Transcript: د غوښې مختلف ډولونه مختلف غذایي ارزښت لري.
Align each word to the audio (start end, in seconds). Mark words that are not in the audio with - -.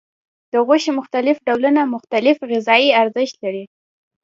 د 0.51 0.53
غوښې 0.67 0.91
مختلف 0.99 1.35
ډولونه 1.47 1.81
مختلف 1.95 2.37
غذایي 2.49 2.89
ارزښت 3.01 3.35
لري. 3.43 3.63